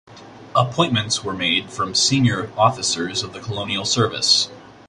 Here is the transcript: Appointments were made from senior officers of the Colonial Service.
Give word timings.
Appointments 0.55 1.23
were 1.23 1.35
made 1.35 1.69
from 1.69 1.93
senior 1.93 2.49
officers 2.57 3.21
of 3.21 3.33
the 3.33 3.39
Colonial 3.39 3.85
Service. 3.85 4.49